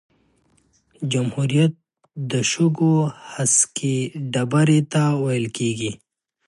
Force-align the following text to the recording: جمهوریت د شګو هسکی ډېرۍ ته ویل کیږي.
جمهوریت 1.11 1.73
د 2.31 2.33
شګو 2.51 2.93
هسکی 3.33 3.97
ډېرۍ 4.33 4.79
ته 4.91 5.03
ویل 5.23 5.45
کیږي. 5.57 5.91